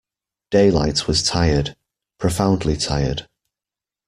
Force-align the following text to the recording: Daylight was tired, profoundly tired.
Daylight 0.49 1.07
was 1.07 1.21
tired, 1.21 1.75
profoundly 2.17 2.75
tired. 2.75 3.27